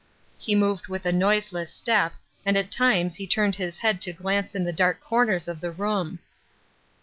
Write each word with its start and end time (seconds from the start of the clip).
He 0.39 0.55
moved 0.55 0.87
with 0.87 1.05
a 1.05 1.11
noiseless 1.11 1.71
step 1.71 2.13
and 2.43 2.57
at 2.57 2.71
times 2.71 3.17
he 3.17 3.27
turned 3.27 3.57
his 3.57 3.77
head 3.77 4.01
to 4.01 4.11
glance 4.13 4.55
in 4.55 4.63
the 4.63 4.73
dark 4.73 4.99
corners 4.99 5.47
of 5.47 5.61
the 5.61 5.69
room. 5.69 6.17